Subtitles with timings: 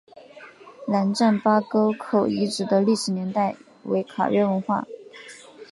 [0.87, 4.87] 兰占巴沟口遗址的历史年代为卡约文化。